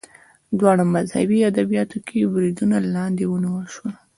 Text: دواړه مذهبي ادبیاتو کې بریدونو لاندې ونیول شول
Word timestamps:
دواړه 0.59 0.83
مذهبي 0.95 1.39
ادبیاتو 1.51 1.97
کې 2.07 2.31
بریدونو 2.33 2.77
لاندې 2.95 3.23
ونیول 3.27 3.65
شول 3.73 3.93